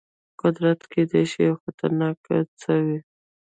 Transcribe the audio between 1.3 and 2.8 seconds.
شي یو خطرناک څه